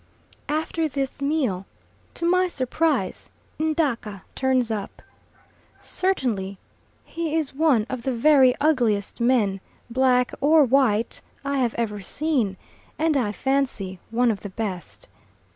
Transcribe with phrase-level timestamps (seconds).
[0.49, 1.67] After this meal,
[2.15, 5.03] to my surprise Ndaka turns up.
[5.79, 6.57] Certainly
[7.05, 9.61] he is one of the very ugliest men
[9.91, 12.57] black or white I have ever seen,
[12.97, 15.07] and I fancy one of the best.